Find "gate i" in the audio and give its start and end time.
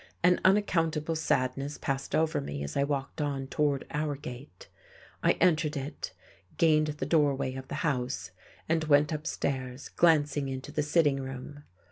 4.15-5.33